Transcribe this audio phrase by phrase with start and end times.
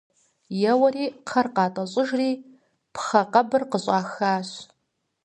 [0.71, 2.31] Еуэри кхъэр къатӀэщӀыжри
[2.93, 4.49] пхъэ къэбыр къыщӀахащ.